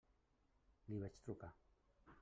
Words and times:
Li 0.95 1.03
vaig 1.03 1.21
trucar. 1.27 1.53